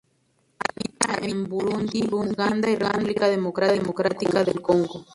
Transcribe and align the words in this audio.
Habita 0.65 1.19
en 1.27 1.47
Burundi, 1.47 2.09
Uganda 2.11 2.67
y 2.71 2.75
República 2.75 3.27
Democrática 3.67 4.43
del 4.43 4.59
Congo. 4.59 5.05